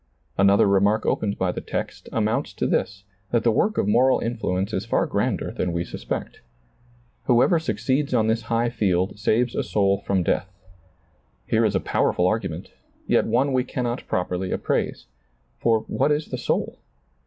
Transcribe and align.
Another 0.35 0.65
remark 0.65 1.05
opened 1.05 1.37
by 1.37 1.51
the 1.51 1.61
text 1.61 2.09
amounts 2.11 2.53
to 2.53 2.65
this, 2.65 3.03
that 3.29 3.43
the 3.43 3.51
work 3.51 3.77
of 3.77 3.87
moral 3.87 4.17
influence 4.17 4.73
is 4.73 4.83
far 4.83 5.05
grander 5.05 5.51
than 5.51 5.71
we 5.73 5.83
suspect 5.85 6.41
Whoever 7.25 7.59
succeeds 7.59 8.11
on 8.11 8.25
this 8.25 8.41
high 8.49 8.71
field 8.71 9.19
saves 9.19 9.53
a 9.53 9.61
soul 9.61 9.99
from 9.99 10.23
death. 10.23 10.51
Here 11.45 11.63
is 11.65 11.75
a 11.75 11.79
powerful 11.79 12.25
argument, 12.25 12.71
yet 13.05 13.27
one 13.27 13.53
we 13.53 13.63
cannot 13.63 14.07
properly 14.07 14.51
appraise. 14.51 15.05
For 15.59 15.81
what 15.81 16.11
is 16.11 16.29
the 16.29 16.37
soul 16.39 16.79